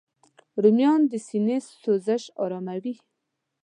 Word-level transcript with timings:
رومیان 0.63 1.01
د 1.11 1.13
سینې 1.27 1.57
سوزش 1.81 2.23
آراموي 2.43 2.95